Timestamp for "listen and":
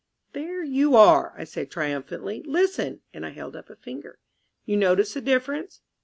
2.47-3.23